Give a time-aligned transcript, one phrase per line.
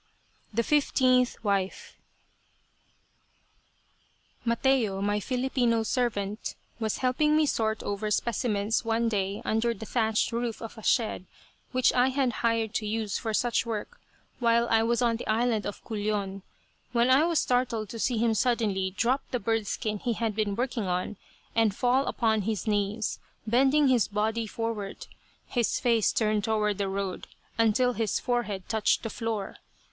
[0.51, 1.95] THE FIFTEENTH WIFE
[4.43, 10.31] Mateo, my Filipino servant, was helping me sort over specimens one day under the thatched
[10.31, 11.27] roof of a shed
[11.71, 13.99] which I had hired to use for such work
[14.39, 16.41] while I was on the island of Culion,
[16.93, 20.55] when I was startled to see him suddenly drop the bird skin he had been
[20.55, 21.15] working on,
[21.53, 25.05] and fall upon his knees, bending his body forward,
[25.45, 27.27] his face turned toward the road,
[27.59, 29.57] until his forehead touched the floor.